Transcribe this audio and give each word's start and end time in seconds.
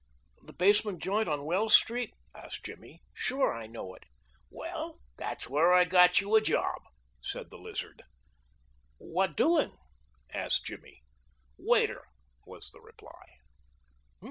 "The 0.41 0.53
basement 0.53 0.99
joint 0.99 1.29
on 1.29 1.45
Wells 1.45 1.75
Street?" 1.75 2.15
asked 2.33 2.65
Jimmy. 2.65 3.03
"Sure 3.13 3.53
I 3.53 3.67
know 3.67 3.93
it." 3.93 4.05
"Well, 4.49 4.99
that's 5.15 5.47
where 5.47 5.71
I 5.73 5.83
got 5.83 6.19
you 6.19 6.33
a 6.35 6.41
job," 6.41 6.79
said 7.21 7.51
the 7.51 7.59
Lizard. 7.59 8.01
"What 8.97 9.37
doing?" 9.37 9.77
asked 10.33 10.65
Jimmy. 10.65 11.03
"Waiter," 11.55 12.05
was 12.47 12.71
the 12.71 12.81
reply. 12.81 13.37